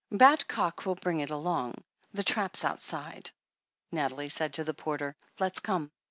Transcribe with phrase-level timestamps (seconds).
[0.11, 1.75] "Badcock will bring it along.
[2.11, 3.29] The trap's outside,"
[3.91, 5.15] Nathalie said to the porter.
[5.39, 5.91] "Let's come."